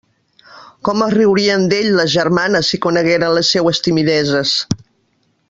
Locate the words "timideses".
3.89-4.57